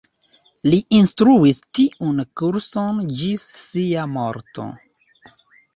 Li 0.69 0.79
instruis 0.99 1.59
tiun 1.79 2.23
kurson 2.41 3.05
ĝis 3.21 3.47
sia 3.69 4.11
morto. 4.19 4.69